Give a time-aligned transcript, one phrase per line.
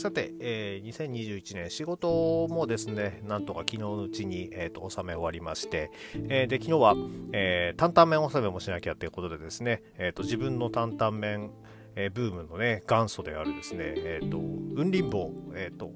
[0.00, 5.90] さて、えー、2021年仕事もですね、なんとか昨日のうちに、えーと、納め終わりまして、
[6.30, 6.94] えー、で昨日は、
[7.34, 11.50] えー、担々麺納めもしなきゃということでですね、えーと、自分の担々麺、
[11.96, 15.92] えー、ブームのね、元祖であるですね、えーと、雲林坊、えー、と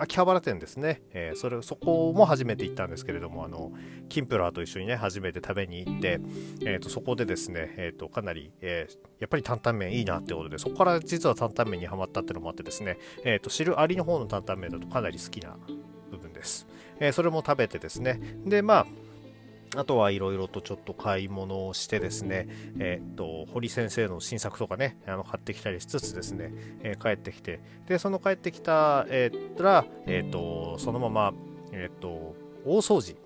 [0.00, 3.72] 秋葉原店ですね、えー、それそこも初めて行ったんですけれどもあの
[4.08, 6.20] キンプラーと一緒にね初めて食べに行って、
[6.64, 15.56] えーと、そこでですね、えーと、かなり、えー、やっぱり担々麺いいなってことでそこから実は担々麺にはまったってのもあってですね、えーと、汁ありの方の担々麺だとかなり好きな
[16.10, 16.68] 部分です、
[17.00, 18.20] えー、それも食べてですね。
[18.46, 18.86] でまあ
[19.76, 31.32] あとはいろいろとちょっと買い物をしてですね、えー、っと、堀先生の新作とかね、あの買ってきたりしつつですね、えー、帰ってきて、で、その帰ってきた、えー、ら、えっと、そのまま、
[31.72, 33.16] えっと、大掃除。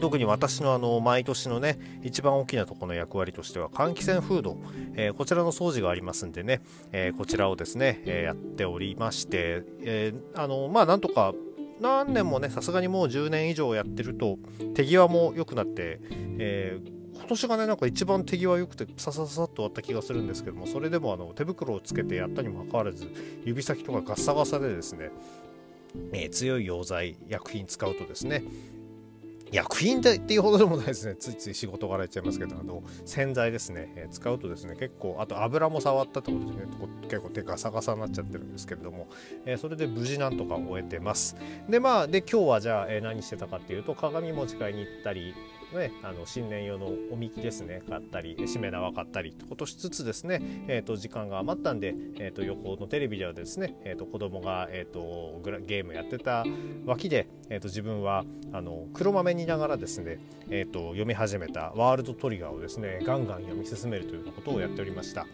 [0.00, 4.58] 特に私のあの毎年のね一番大きなところの役割としては換気扇フード、
[4.94, 6.60] えー、こちらの掃除がありますんでね、
[6.92, 11.32] えー、こちらをですね、えー、やっておりまして、えあのまあなんとか
[11.80, 14.38] 何年もねさすがにもう10年以上やってると
[14.74, 16.00] 手際も良くなって、
[16.38, 23.10] えー、今年がねなんか一番手際良くてさささっと終わった気がするんですけどもそれでもあの手袋をつけてやったにもかかわらず
[23.44, 25.10] 指先とかガッサガサでですね、
[26.12, 28.42] えー、強い溶剤薬品使うとですね
[29.52, 31.14] 薬品でっていうほどでもないですね。
[31.16, 36.66] ついつい仕事柄言っちゃいますけどあの洗剤ですね、えー、使うとですね結構あと油も触ったってことでね
[37.02, 39.08] 結構手ガサガサになっちゃってるんですけれども、
[39.44, 41.36] えー、それで無事なんとか終えてます。
[41.68, 45.34] でまあで今日はじゃあ、えー、何してたかっていうと鏡持ち替えに行ったり
[45.76, 56.44] ね、あの新年用のおみきですね買ったりしめ縄買ったりとことしつつですね、えーと、時間が余ったんで、えーと、横のテレビではですね、えーと、子供が、えー、とゲームやってた
[56.84, 60.18] 脇で、えー、と自分はあの黒豆見ながらですね、
[60.50, 65.26] えー、と読み始めたワールドトリガーをですねガンガン読み進めるということをやっておりました。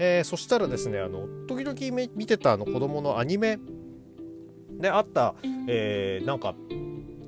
[0.00, 3.58] えー、そしたらですねあの時々見てたあの子供のアニメ
[4.78, 5.34] であった、
[5.66, 6.54] えー、なんか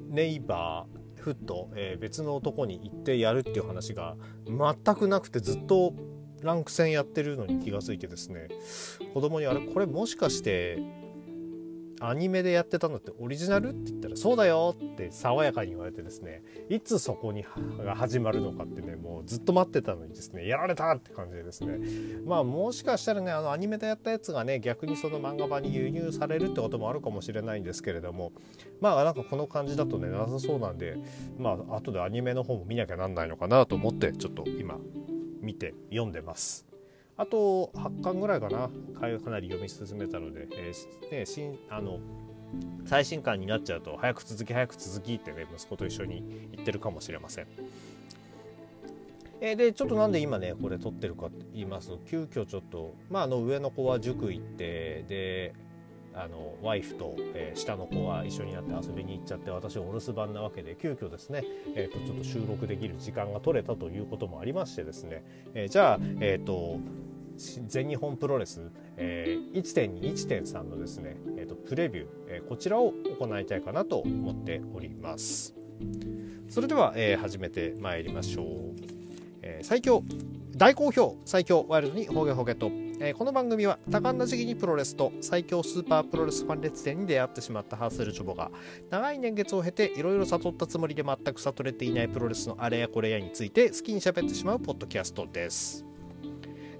[0.09, 4.17] ネイバーふっと、えー、別の男に行ってやるっていう話が
[4.47, 5.95] 全くなくてずっと
[6.43, 8.49] ランク戦やってるのに気が付いてですね。
[9.13, 10.79] 子供にあれこれもしかして
[12.01, 17.45] アニメでやってたのってオリジナルって言ったらそうだよって爽やかに言われてですねいつそこに
[17.85, 21.79] が始まるのかってねもうずっと待ってたのにですねやられたって感じでですね
[22.25, 28.33] まあもしかしたらねあのアニメでやったやつがね逆にその漫画版に輸入されるってこともあるかもしれないんですけれども
[28.81, 30.97] まあなんかこの感じだとねなさそうなんで
[31.39, 34.79] まあ後でアニメの方も見なきゃなんないのかなと思ってちょっと今
[35.43, 36.70] 見て読んでます。
[37.21, 41.99] あと8巻ぐらいかなかなり読み進めたので、えーね、新あの
[42.87, 47.47] 最新刊になっちゃうと早く続き早く続きってね息子と一緒に言ってるかもしれません。
[49.43, 55.53] えー、でちょっとなんで今ねこれ撮ってるかと言いますと急遽ちょっとまああの上の子は塾行ってで
[56.15, 61.45] あのワイフと、えー、下の子は一緒になって遊びに行っちゃって私はお留守番なわけで急遽ですね、
[61.77, 65.23] えーと、ちょっと収録できる時間が取れたということもありましてですね、
[65.55, 66.81] えー、じゃあ、えーと
[67.67, 68.61] 全日本プロレス、
[68.97, 75.55] えー、1.2、1.3のですね、えーと、プレビュー、えー、こちらを行いたいかなと思っております。
[76.49, 78.47] それでは、えー、始めてまいりましょう。
[79.43, 80.03] えー、最強
[80.57, 82.67] 大好評最強ワイルドにホゲホゲと、
[83.01, 88.51] えー、この番組は多感な時期にプロレスと最強スーパープロレスファン列伝に出会ってしまったハーセルチョボが
[88.91, 95.90] 長い年月を経ていろいろ悟ったつもりで全く悟れていないプロレスのあれやこれやについて好きに喋ってしまうポッドキャストです。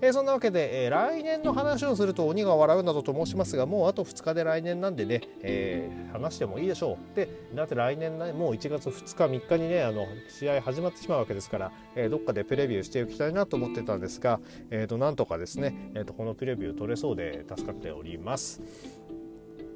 [0.03, 14.41] えー、そんなわけで、えー、来年の話をすると鬼が笑うなどと申しますがもうあと2日で来年なんでね、えー、話してもいいでしょうでだって来年、ね、もう1月2日3日にねあの試合始まってしまうわけですから、えどっかでプレビューしておきたいなと思ってたんですが、
[14.71, 19.00] えーと、なんとかですね、えーとこのプレビュー取れそうで助かっております。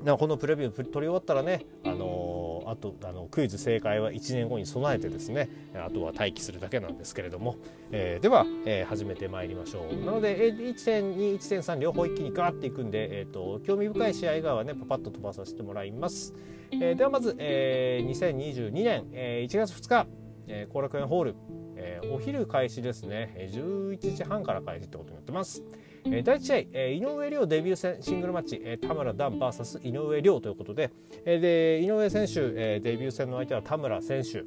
[0.05, 7.57] なこのプレビュー取り終わったらね、あのー、あとあのクイズ正解は1年後に備えてですねあとは待機するだけなんですけれども、
[7.91, 10.05] えー、では、えー、始めてまいりましょう。
[10.05, 16.35] なので1.2、1.3両方一気にガーっていくんで、えーと、興味深い試合側はねパパッと飛ばさせてもらいます、
[16.73, 20.09] えー、ではまず、えー、2022年、えー、1月2日後、
[20.47, 21.35] えー、楽園ホール、
[21.77, 23.49] えー、お昼開始ですね。
[23.53, 25.63] 11時半から開始ってことになってます。
[26.07, 30.91] えー、第1試合、えー、井上涼デビュー戦シングルマッチ、えー、田村段 VS 井上涼ということで,、
[31.25, 34.45] えー、で井上選手、えー、デビュー戦の相手は田村選手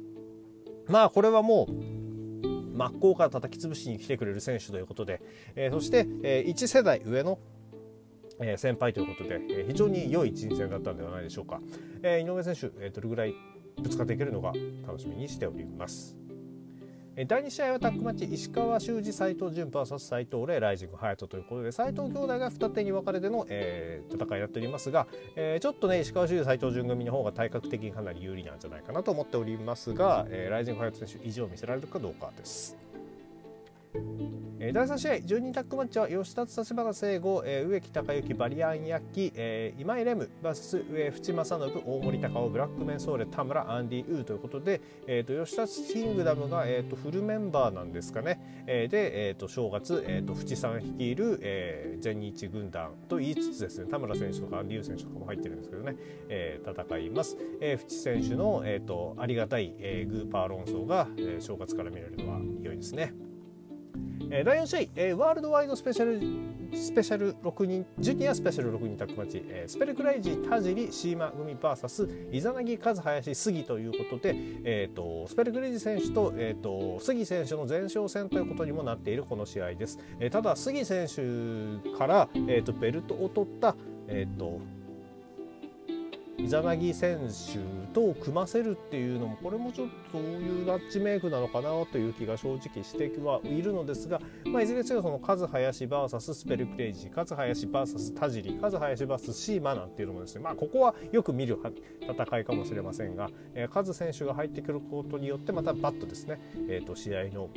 [0.86, 1.72] まあこれはもう
[2.76, 5.20] 真っ向から叩き潰しに来てくれる選手ということで、
[5.56, 7.38] えー、そして、えー、1世代上の
[8.40, 11.60] えー、先輩ということで、えー、非常に良い人選だったんではないでしょうか、
[12.02, 13.34] えー、井上選手、えー、どれぐらい
[13.82, 14.52] ぶつかっていけるのか
[14.86, 16.17] 楽しみにしております。
[17.26, 32.76] 第2試合はタッグマッチ石川修司斎藤潤 VS 斎藤麗ライジング隼人ということで斎藤兄弟が二手に分かれての、えー、戦いになっておりますが、えー、ちょっとね石川修司斎藤潤組の方が体格的にかなり有利なんじゃないかなと思っておりますが、えー、ライジング隼人選手意地を見せられるかどうかです。
[34.60, 55.94] えー、第3試合12タッグマッチは吉田立花聖吾、えー、植木隆之バリアンヤッキ、えー、今井レム VS 上淵正信大森隆夫ブラックメンソーレ田村アンディ・ウーということで、えーと、吉田キングダムが、えーと、フルメンバーなんですかね、えー、で、えーと、正月、えー、と淵さん率いる、えー、全日軍団と言いつつですね田村選手とかアンディ・ウー選手とかも入ってるんですけどね、
[56.28, 63.27] えー、戦います、えー、淵選手の、えー、とありがたい、えー、グーパー論争が、えー、正月から見られるのは良いですね。
[64.30, 66.20] えー、第4試合、えー、ワールドワイドスペシャル
[66.76, 74.34] スペシャル6人ジュニアスペシャル6人タッグマッチ、えー、スペルクライジー田尻シーマ組 VS イザナギ和林杉ということで、
[74.64, 83.74] えーと、スペルクライジー選手と,、えーと、杉選手の前哨戦ということにもなっているこの試合です、えー、ただ杉選手から、えーと、ベルトを取った、
[84.08, 84.60] えー、と
[86.38, 87.58] イザナギ選手
[87.92, 101.58] と組ませるっていうのもこれもちょっとそういうラッチメイクなのかなという気が正直してはいるのですが、まあ、いずれにせよそのカズハヤシ VS スペルクレイジーカズハヤシ VS 田尻カズハヤシ VS シーマなんていうのもですね、まあ、ここはよく見る
[102.00, 107.50] 戦いかもしれませんが、えー、カズ選手が入ってくることによってまたバッとですね、えー、と試合の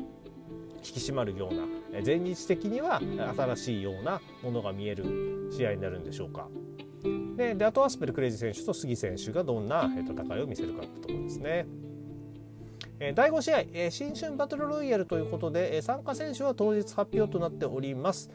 [0.78, 1.66] 引き締まるような
[2.04, 3.00] 前日的には
[3.38, 6.48] 新しいようなものが見える試合になるんでしょうか。
[7.36, 11.65] でであとはスペルクレイジ選手と杉選手がどんな戦いを見せるかってところですね。
[13.15, 18.30] 第5試合、新春バトルロイヤルということで、参加選手は当日発表となっております。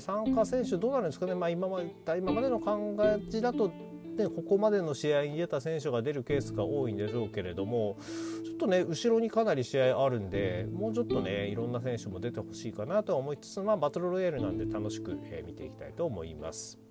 [0.00, 3.72] 参加選手どうなるんですかね、まあ、今まで今までの考えだと
[4.16, 7.96] でここまでの試合に出た選手が出るケースが多いんでしょうけれども
[8.44, 16.81] ちょっとね後ろにかなり試合あるんでもうちょっとねいろんな選手も出てほしいかなとは思いつつ、まあ、バトルロイヤルなんで楽しく、え見ていきたいと思います。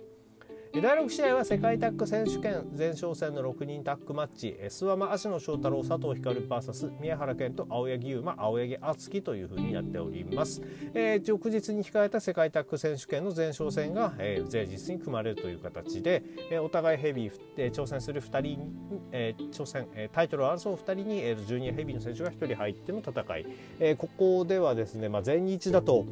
[0.73, 10.61] 第6試合は世界タッグ選手権前哨戦の6人タッグマッチ諏訪間芦野翔太郎佐藤光 VS 宮原健と青柳優馬青柳敦樹というふうになっております、
[10.93, 18.71] えー、翌日に控えた世界タッグ選手権の前哨戦が、えー、前日に組まれるという形で、えー、お互いヘビー、えー、挑戦する2人、
[19.11, 23.45] えー、挑戦、タイトルを争う2人に、えー、ジュニアヘビーの選手が1人入っての戦い、
[23.79, 26.05] えー、ここではですね、まあ、前日だと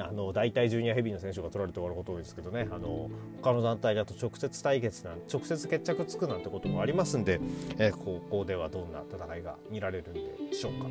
[0.00, 3.10] あの大体ジュニアヘビーの選手が取られて終わること多いですけどねあの
[3.42, 7.40] 他の団体だと直接対決なん直接決着つくなんてこともありますんで、
[7.78, 10.14] えー、ここではどんな戦いが見られるん
[10.50, 10.86] でしょうか。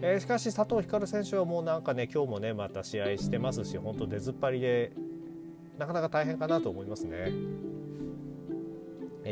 [0.00, 4.92] えー、しかし佐藤光選手はもうなんかね今日もねまた試合してますし本当出ずっぱりで
[5.76, 7.32] なかなか大変かなと思いますね。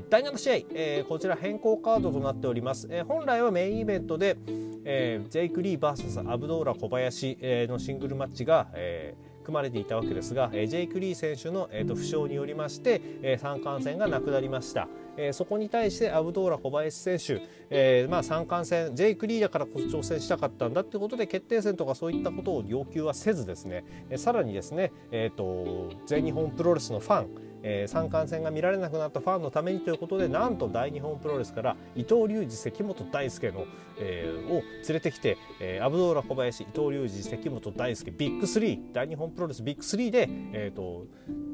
[0.03, 4.37] 第7試合、えー、こちら変更カードとなっております、えー、本来はメインイベントで、
[4.85, 33.67] えー、ジェイク・リー VS アブドーラ小林、えー、のシングルマッチが、えー、組まれていたわけですが、えー、ジェイク・リー選手の、えーと、負傷によりまして、えー、三冠戦がなくなりました、えー、そこに対してアブドーラ小林選手、えーまあ、三冠戦ジェイク・リーだから挑戦したかったんだってことで決定戦とかそういったことを要求はせずですね、えー、さらにですね、えーと全日本プロレスのファンえー、三冠戦が見られなくなったファンのためにということでなんと大日本プロレスから伊藤隆二関本大輔の、
[33.99, 41.07] えー、を連れてきて、えー、アブドーラ小林伊藤隆二関本大輔ビッグ3大日本プロレスビッグ3で、えーと、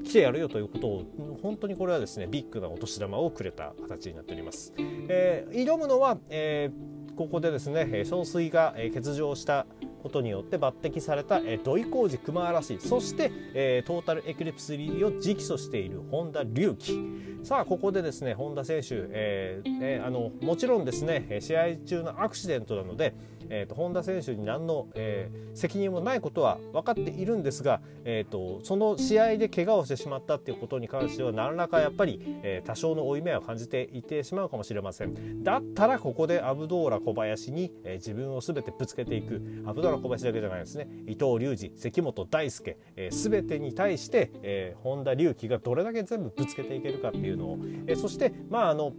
[0.04, 4.74] 来てやるよということを本当にこれはですねビッグなお年玉をくれた形になっております。
[5.08, 9.66] えー、挑むのは、えー、ここでですね憔水が欠場した
[10.02, 12.78] ことによって抜擢された、えー、土肥孝司、熊嵐。
[12.80, 16.98] そして、えー、トータルエクリプス入りを直訴している本田竜輝
[17.42, 23.14] さあここでですね本田選手、えーね、あのもちろんですね試合中のアクシデントなので、
[23.50, 35.42] えーと、本田選手に何の、えー、責任もないことは分かっているんですが、えーと、その試合で怪我をしてしまったっていうことに関しては何らかやっぱり、えー、多少の負い目を感じていてしまうかもしれません。
[35.42, 39.40] だったらここでアブドーラ小林に、えー、自分を全てぶつけていく。
[39.66, 40.88] アブドーラ小林だけじゃないですね。
[41.06, 48.92] 伊藤隆二関本大輔、えー、全てに対して、えー、本田隆起がどれだけ全部ぶつけていけるかっていうのを、えー、そしてまああの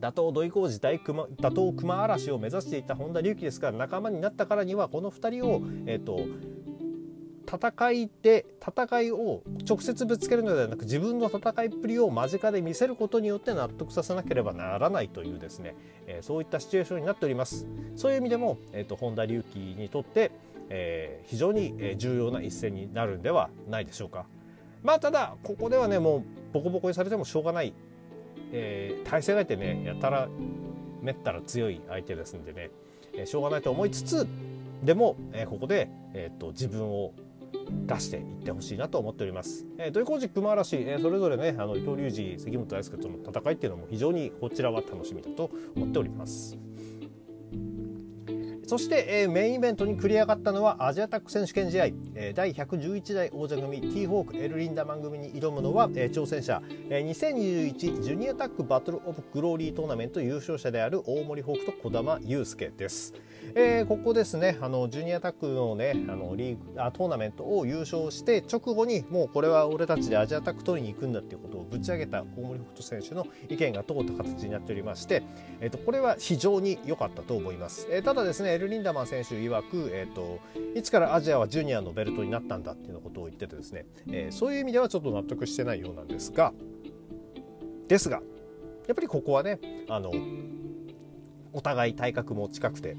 [0.00, 6.20] 打倒土井浩二大熊打倒熊嵐を目指していた本田隆起ですから仲間になったからにはこの2人を、えーと、
[7.44, 15.74] 戦いで戦いを直接ぶつけるのではなく自分の戦いっぷりを間近で見せることによって納得させなければならないというですね、
[16.06, 17.66] えー、そういったシチュエーションになっております。
[17.96, 20.32] そういう意味でも、えーと、本田隆起にとって、
[20.68, 24.26] えー、非常に重要な一戦になるんではないでしょうか。
[24.82, 27.72] まあただここではねもうボコボコにされてもしょうがない
[28.56, 30.28] えー、対戦相手ねやたら
[31.02, 32.70] めったら強い相手ですんでね、
[33.14, 34.26] えしょうがないと思いつつ
[34.82, 37.12] でも、えここで、えーと、自分を
[37.86, 39.66] 出していってほしいなと思っております。
[39.78, 46.56] えー、土井浩二、熊嵐、えー、それぞれねあの伊藤隆二、関本大輔との戦いっていうのも非常にこちらは楽しみだと思っております。
[48.66, 63.14] そして、えー、メインイベントに繰り上がったのはアジアタック選手権試合、えー、第111代王者組 T ホークエルリンダマン組に挑むのは、えー、挑戦者、えー、2021ジュニアタックバトルオブグローリートーナメント優勝者である大森ホークと児玉悠介です。
[63.56, 75.22] えー、ここですねあのジュニアタックのねあのリーグあトーナメントを優勝して直後にもうこれは俺たちでアジアタック取りに行くんだっていうことをぶち上げた大森北斗選手の意見が通った形になっておりまして、
[75.60, 80.40] えーと、これは非常に良かったと思います、えー、ただですねエル・リンダマン選手曰く、えーと、
[80.74, 86.52] いつからアジアはジュニアのベルトになったんだっていうことを言っててですね、えー、そういう意味ではちょっと納得してないようなんですが
[87.86, 88.20] ですが
[88.88, 90.12] やっぱりここはねあの
[91.52, 92.96] お互い体格も近くて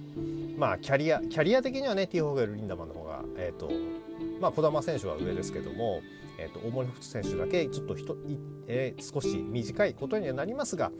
[0.57, 3.69] まあキャリアキャリア的にはねティーホーゲル・リンダマンの方が、えーと
[4.39, 6.01] まあ、児玉選手は上ですけども、
[6.37, 8.17] えーと、大森福選手だけちょっとひと、
[8.67, 10.91] えー、少し短いことにはなりますが、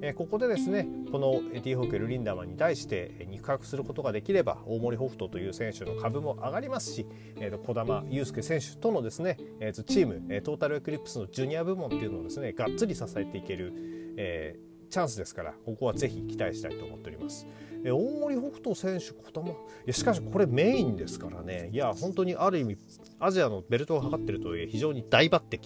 [0.00, 13.72] えー、ここでですねこのティーホーゲル・リンダマンに対して肉薄することができれば大森北斗という選手の株も上がりますし、えーと、児玉悠介選手とのですね、えーと、チームトータルエクリプスのジュニア部門っていうのをですねがっつり支えていける、
[14.16, 17.46] えー、チャンスですからここはぜひ期待したいと思っております。
[17.84, 19.52] え大森北斗選手小玉い
[19.86, 21.70] やしかしこれメインですからね。
[21.72, 22.78] いや本当にある意味
[23.18, 25.60] アジアのベルトを測ってるとはいえ非常に大抜擢。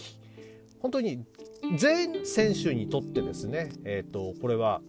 [0.79, 1.25] 本当に
[1.77, 4.81] 全選手にとってですね、えーと、これは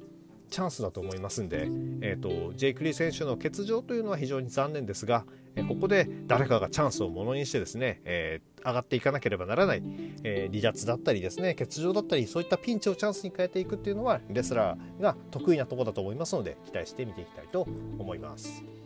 [0.50, 1.68] チャンスだと思いますんで、
[2.02, 5.24] えーと、ジェイク・リー選手の欠場というのは非常に残念ですが、
[5.64, 9.82] ここで誰かがチャンスをものにしてですね、えー、上がっていかなければならない、
[10.22, 17.66] えー、離脱だったりですね欠場だったりそういったピンチをチャンスに変えていくっていうのはレスラーが得意なところだと思いますので期待して見ていきたいと
[17.98, 18.85] 思います。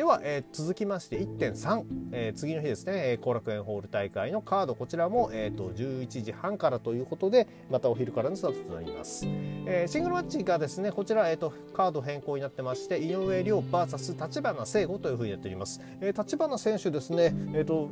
[0.00, 3.18] では、えー、続きまして1.3、えー、次の日ですね。
[3.20, 4.74] 後、楽園ホール大会のカード。
[4.74, 17.90] こちらも、えーと、11時半からということでまたお昼からのスタートとなります、えー、シングルマッチがですねこちら、えーと、カード変更になってまして井上涼 VS 立花聖吾というふうにやっております、えー、立花選手ですねえっ、ー、と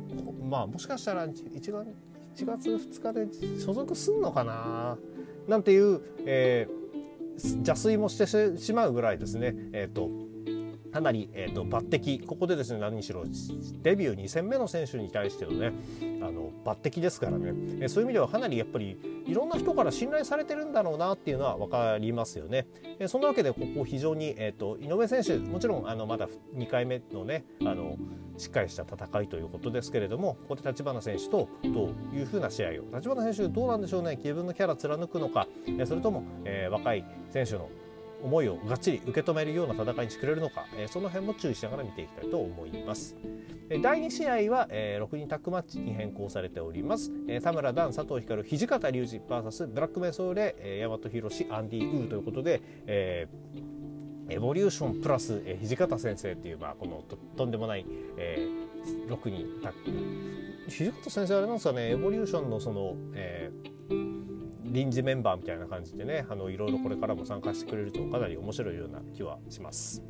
[0.49, 3.13] まあもしかしたら1月 ,1 月2日
[3.53, 4.97] で所属すんのかな
[5.47, 9.53] なんていう、えー、邪推もしてしまうぐらいですね。
[9.73, 10.28] えっ、と
[10.91, 12.25] かなり、えーと、抜擢。
[12.25, 13.23] ここでですね何しろ
[13.81, 15.71] デビュー2戦目の選手に対してのね
[16.21, 17.49] あの抜擢ですからね、
[17.81, 22.67] えー、そういう意味ではかなりやっぱりいろんな人から信頼されてるんだろうなっていうのは分かりますよね。
[22.99, 27.97] えー、そんなわけでここ非常に、えーと、井上選手もちろんあのまだ2回目のねあの
[28.37, 34.15] しっかりした戦いということですけれどもここで立花選手とどういうふうな試合を立花選手どうなんでしょうね。
[34.15, 37.69] 自分のキャラ貫くのか、えー、それとも、えー、若い選手の
[38.23, 43.15] 思いをがっちり受け止めるような戦いにしてくれるのか、えその辺も注意しながら見ていきたいと思います。
[43.81, 47.11] 第2試合は、え6人タッグマッチに変更されております。
[47.27, 57.85] え田村段、佐藤光、土方隆二 VS ブラックメソーレ、え大和宏、アンディ・ウーということで、えー、エボリューションプラス、え土方先生っていう、まあ、このととんでもない、
[58.17, 64.38] えー、6人タッグ土方先生あれなんですかねエボリューションのその、えー
[64.69, 70.03] 臨時メンバーみたいな感じでねあのいろいろこれからも参加してくれるとかなり面白いような気はします。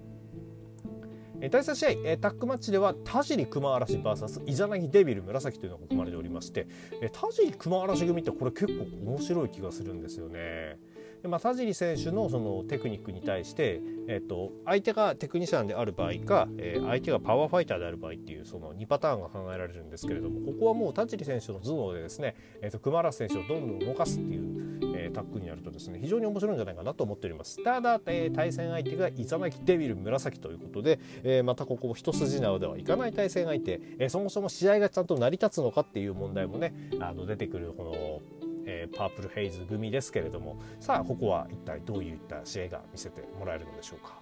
[1.42, 6.68] え第3試合えタックマッチでは田尻熊嵐 VS イザナギデビル紫というのが組まれておりまして
[7.01, 10.78] え田尻熊嵐組ってこれ結構面白い気がするんですよね。
[11.22, 27.62] でまあ、田尻選手のそのテクニックに対して、えっと、相手がテクニシャンである場合か、えー、相手がパワーファイターである場合っていうその2パターンが考えられるんですけれどもここはもう田尻選手の頭脳でですね、えっと、熊原選手をどんどん動かすっていう、えー、タックになるとですね非常に面白いんじゃないかなと思っております。
[27.64, 44.20] ただ、えー、対戦相手がイザナキデビル紫ということで、えー、またここ一筋縄ではいかない対戦相手、えー、そもそも試合がちゃんと成り立つのかっていう問題もねあの出てくるこのえー、パープルヘイズ組ですけれどもさあここは一体どういった試合が見せてもらえるのでしょうか。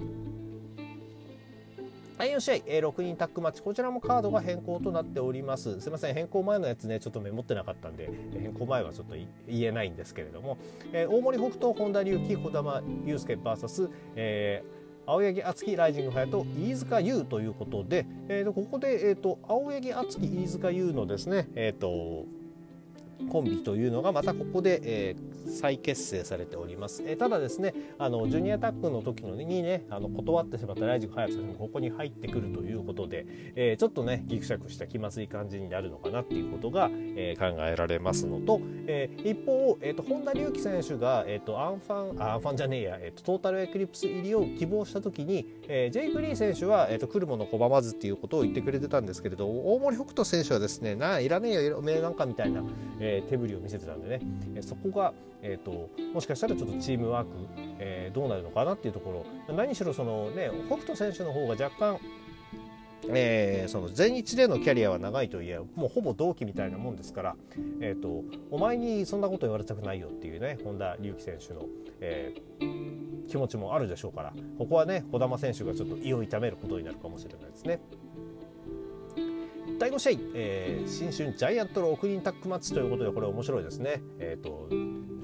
[2.17, 5.79] 第4試合、えー、6人タッグマッチ、こちらもカードが変更となっております。
[5.79, 9.13] すみません、変更前のやつね、ちょっとメモってなかったんで、変更前はちょっと
[9.47, 10.57] 言えないんですけれども、
[10.93, 22.25] えー、大森北斗、本田隆起、児玉悠介 VS、えー青柳敦樹ライジングファイアと飯塚優ということで、えー、とここで、えーと、青柳敦樹飯塚優のですね、えーと
[23.29, 25.15] コンビというのがまたここで、え、
[25.47, 33.25] 再結成されております、えー、ただですねあのジュニアタックの時のにねあの断ってしまったライジング隼人選手もここに入ってくるということで、
[33.55, 52.63] えー、ちょっとねギクシャクした気まずい感じになるのかなっていうことが、えー、考えられますのと、えー、一方、えーと、本田隆起選手が、えーと、アンファンアンファンじゃねえや、えーと、トータルエクリプス入りを希望した時に、えー、ジェイ・グリーン選手は、えー、と来るもの拒まずっていうことを言ってくれてたんですけれど大森北斗選手はですねないらねえよおめえなんかみたいな、
[52.99, 54.21] えー、手振りを見せてたんでね、
[54.55, 57.29] え、そこが、えーと、もしかしたらちょっとチームワーク、
[57.79, 61.99] えー、どうなるのかなっていうところ何しろそのね北斗選手の方が若干
[63.09, 67.35] えー、その全日でのキャリアは長いといえもうほぼ同期みたいなもんですから、
[67.79, 71.65] えーと、お前にそんなこと言われたくないよっていうね本田隆起選手の、
[72.01, 77.79] えー、気持ちもあるでしょうからここはね児玉選手がちょっと胃を痛めることになるかもしれないですね。
[79.79, 84.01] 第5試合、えー、新春ジャイアントの6人タッグマッチということでこれ面白いですね。
[84.19, 84.69] えっ、ー、と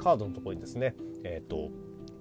[0.04, 1.72] カードのところにですね、えっ、ー、と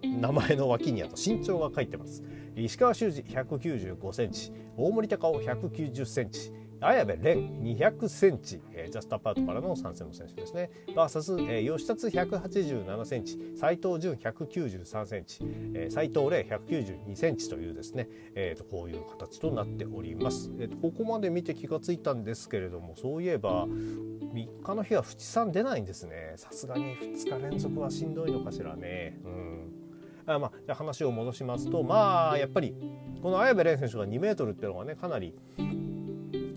[0.07, 2.23] 名前の脇にあと身長が書いてます。
[2.55, 10.71] 石川修司195センチ、大森隆夫190センチ、綾部蓮200センチ、えー、ジャストアパートからの参戦の選手ですね。
[10.95, 15.39] バーサス、えー、吉達187センチ、斉藤潤193センチ、
[15.75, 20.51] えー、斉藤麗192センチというですね、えーと、こういう形となっております。
[20.59, 26.35] えーと、ここまで見て気がついたんですけれども、そういえば3日の日は淵さん出ないんですね。
[26.37, 29.21] さすがに2日連続はしんどいのかしらね。
[29.25, 29.83] うん
[30.25, 32.75] あまあ、じゃ話を戻しますとまあやっぱり
[33.23, 35.35] この綾部蓮選手が2メートルっていうのがねかなり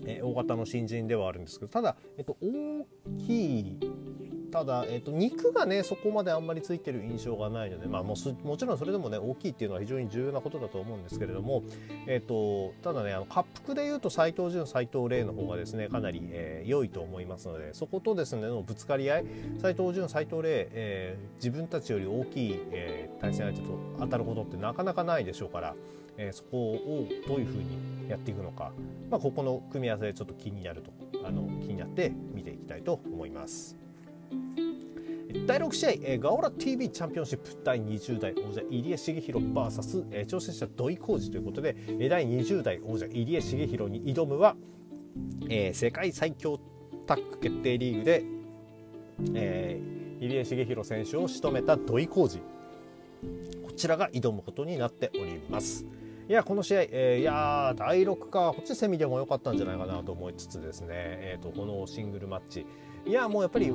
[0.06, 2.86] え大型の新人ではあるんですけどただ、えっと、大
[3.18, 3.80] きい
[4.50, 11.62] ただ、えっと、肉がねそこまであんまりついてる印象がないので、まあ、もうもちろんそれでもね大きいっていうのは非常に重要なことだと思うんですけれども、
[12.06, 19.24] えっと、ただねあの滑腹でいうと斎藤潤斎藤麗の方がですねかなり、えー、良いと思いますのでそことですねのぶつかり合い
[19.60, 25.74] 斎藤潤斎藤麗、えー、自分たちより大きい、えー、対戦相手と当たることってなかなかないでしょうから。
[26.18, 28.72] えー、そこをどういうふうにやっていくのか、
[29.10, 30.90] まあ、ここの組み合わせでちょっと気になると
[31.24, 33.76] あの気になって見ていきたいと思います。
[35.46, 44.56] 第6試合、えー、ガオラ TV チャンピオンシップ第20代王者入江茂弘 VS、えー、挑戦者土井浩二ということで、えー、第20代王者入江茂弘に挑むは、
[45.48, 46.58] えー、世界最強
[47.06, 48.24] タッグ決定リーグで、
[49.34, 52.40] えー、入江茂弘選手を仕留めた土井浩二
[53.62, 55.84] こちらが挑むことになっております。
[56.28, 62.66] いやこの試合、えー、いや第6かこっちセミでも良かったんじゃないかなと思いつつですね、えーと、このシングルマッチ。
[63.06, 63.72] いやもうやっぱり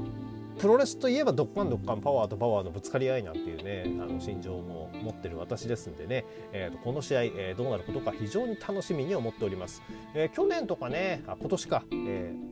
[0.60, 9.82] プロレスといえばドッカンドッカンパワーとパワーのぶつかり合いなんていうねあの心情も持ってる私ですんでね、えーと、この試合、えー、どうなることか非常に楽しみに思っております、
[10.14, 12.51] えー、去年とかねあ今年か、えー、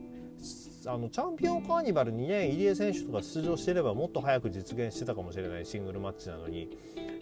[0.86, 6.68] あのチャンピオンカーニバルにね入江選手とか出場していればもっと早く実現してたかもしれないシングルマッチなのに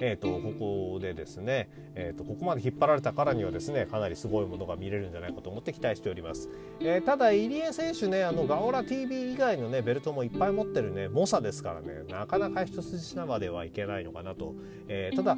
[0.00, 0.54] えーと、こ
[0.92, 6.48] こでですね、えーと、ここまで引っ張られたからにはですねかなりすごいものが見れるんじゃないかと思って期待しております、
[6.80, 14.54] えー、ただ入江選手ねあのガオラ TV 以外のねベルトもいっぱい持ってるね猛者ですからねなかなか一筋縄ではいけないのかなと、
[14.86, 15.36] えー、ただ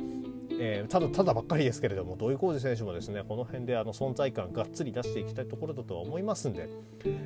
[0.62, 6.68] えー、ただただばっかりですけれども土井浩二選手もですねこの辺であの存在感がっつり出していきたいところだとは思いますんで、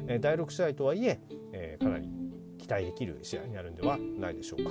[0.07, 1.21] えー、第6試合とはいえ
[1.53, 2.09] えー、かなり
[2.59, 4.71] 期待できる試合になるんではないでしょうか。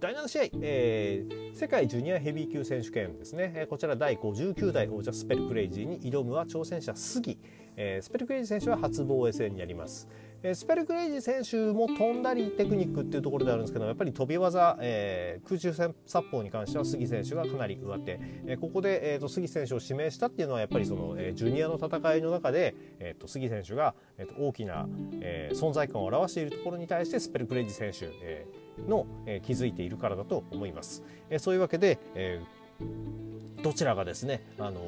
[0.00, 7.38] 第7試合、えー、世界ジュニアヘビー級選手権ですね、こちら第59代王者スペルクレイジーに挑むは挑戦者杉、
[7.76, 10.08] えー、スペルクレイジー選手は初防衛戦になります。
[10.42, 24.86] えスペルクレイジー選手も飛んだりテクニックっていうところであるんですけどやっぱり飛び技、えー、空中戦殺法に関しては杉選手がかなり上手、えー、ここで、えーと、杉選手を指名したっていうのはやっぱりその、えー、ジュニアの戦いの中で、えーと、杉選手が、えーと、大きな、
[25.20, 31.02] えー、存在感を表しているところに対してスペルクレイジー選手、えーの、えー、気づいているからだと思います。
[31.30, 34.80] えー、そういうわけで、えー、どちらがですね、あの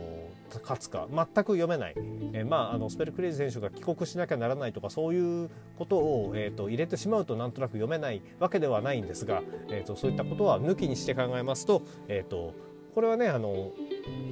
[0.60, 1.94] 勝つか全く読めない、
[2.32, 12.54] えー、まああのスペルクレイジー選手が帰国しなきゃならないとかそういうことを、えーと、入れてしまうとなんとなく読めないわけではないんですが、えーと、そういったことは抜きにして考えますと,、えーと、
[12.94, 13.72] これはねあの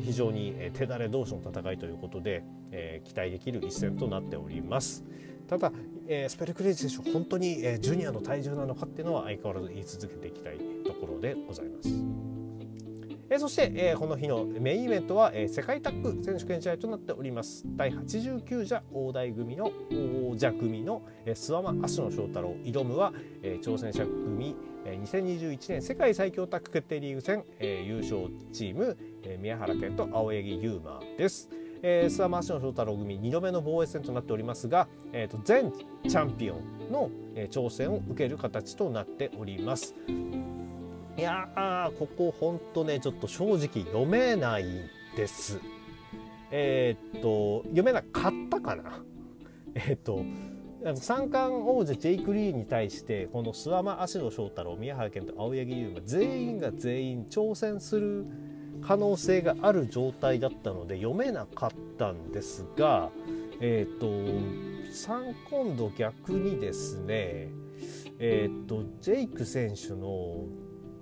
[0.04, 5.04] 非常に手だれ同士の戦いということで、えー、期待できる一戦となっております。
[5.48, 5.72] ただ、
[6.06, 12.11] えー、スペルクレイジー選手本当に、えー、ジュニアの体重なのかっていうのは相変わらず言い続けていきたいところでございます。
[13.32, 19.72] えー、そして、えー、この日のメインイベントは、えー、世界タッグ選手権試合となっております第89者大台組の
[20.30, 31.48] 王者組の、えー、諏訪間芦野翔太郎挑むは、えー、挑戦者組、えー、2021年世界最強タッグ決定リーグ戦、えー、優勝チーム、えー、宮原健と青柳優馬です。
[31.84, 39.94] えー、諏訪間芦野翔太郎組2度目の防衛戦となっておりますが、えーと、前チャンピオンの、えー、挑戦を受ける形となっております。
[41.16, 44.64] いやーここほんとねちょっと正直読めない
[45.14, 45.60] です。
[46.50, 49.02] えー、っと読めなかったかな
[49.74, 50.24] え、っと
[50.96, 58.26] 三冠王者ジェイク・リーに対してこの諏訪間芦野翔太郎宮原健と青柳優馬全員が全員挑戦する
[58.82, 63.10] 可能性がある状態だったので読めなかったんですが
[63.60, 67.48] えっ、と3今度逆にですね
[68.18, 70.46] えっ、とジェイク選手の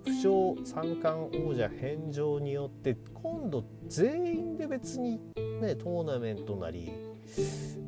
[0.04, 5.20] 負傷三冠王者返上によって今度全員で別に
[5.60, 6.90] ねトーナメントなり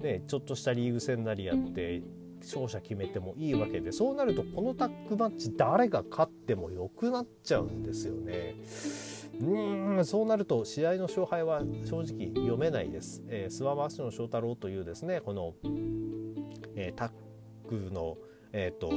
[0.02, 2.02] ね、ちょっとしたリーグ戦なりやって
[2.40, 8.56] 勝者決めてもいいわけでそうなるとこのタッグマッチ誰が勝ってもよくなっちゃうんですよね。
[9.40, 13.22] うんそうなると試合の勝敗は正直読めないです。
[13.28, 15.54] えー、諏訪橋野翔太郎というですねこの、
[16.74, 17.10] えー、タッ
[17.68, 18.18] グの、
[18.52, 18.90] えーと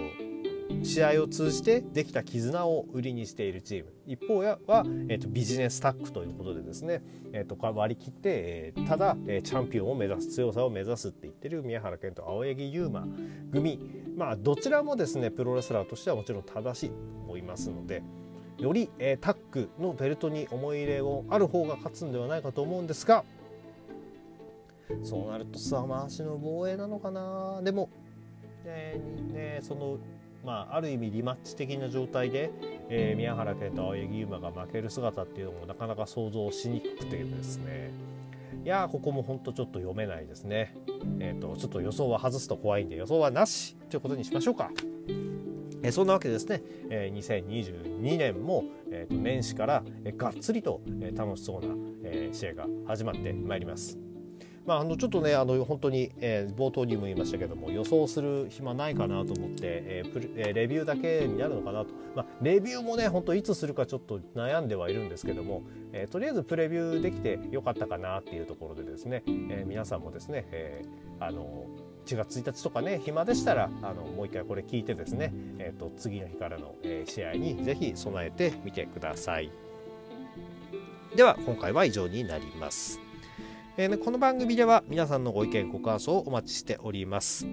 [0.84, 3.92] 試合を通じてできた絆を売りにしているチーム。
[4.08, 4.58] 一方は、
[5.10, 7.02] えーと、ビジネスタッグということでですね、
[7.34, 13.08] えーと、割り切って、えー、ただ、えー、チャンピオンを目指す強さを目指すって言ってる宮原健と青柳優馬
[13.52, 13.80] 組。
[14.16, 18.02] まあどちらもですねプロレスラーとしてはもちろん正しいと思いますので
[18.58, 23.26] より、えー、タッグのベルトに思い入れをある方が勝つんではないかと思うんですが
[25.04, 27.60] そうなるとさ回しの防衛なのかな。
[27.64, 27.90] でも、
[28.66, 29.98] えーね、その
[30.46, 32.52] まあ、ある意味リマッチ的な状態で、
[32.90, 37.92] えー、宮原健と青柳馬が負ける姿っていうのもなかなか想像しにくくてですね
[38.64, 40.76] いやここも本当ちょっと読めないですね。
[41.20, 44.72] えーと、ちょっと予想は外すと怖いんで予想はなしということにしましょうか。
[45.84, 54.05] え、そんなわけでですね、え、2022年も、えーと、年始から、え、がっつりと、え、楽しそうな、え、試合が始まってまいります。
[54.66, 65.62] まあ、あのちょっとねあの本当に、えー、冒頭にも言いましたけども予想する暇ないかなと思って、えープえー、レビューだけになるのかなと、まあ、レビューもね本当いつするかちょっと悩んではいるんですけども、
[65.94, 71.68] えー、とりあえずプレビューできてよかったかなっていうところでですね、えー、皆さんもですね、えー、あの
[72.08, 79.52] 1月1日とかね暇でしたらあのもう一回これ聞いてですね、えー、と次の日からの、えー、試合にぜひ備えてみてください。
[81.16, 83.05] では今回は以上になります。
[83.78, 87.46] えー、この番組では皆さんのご意見ご感想をお待ちしております、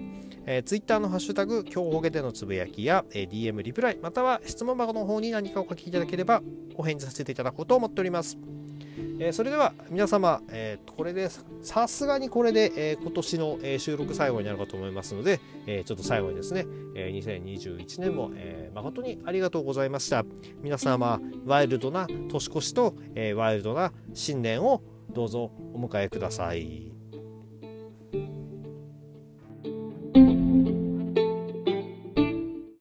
[0.45, 6.41] えー、Twitter のハッシュタグ今日ほげでのつぶやきや、えー、DM リプライまたは質問箱の方に何かお書きいただければ
[6.75, 8.37] お返事させていただこうと思っております。
[9.19, 11.29] えー、それでは皆様、えー、これで
[11.61, 20.23] さすがにこれで、えー、今年の、えー、収録最後になるかと思いますので、えー、ちょっと最後にですね、えー、2021年も、えー、誠にありがとうございました。
[20.61, 24.81] 皆様ワイルドな年越しと、えー、ワイルドな新年を
[25.13, 26.92] どうぞお迎えください。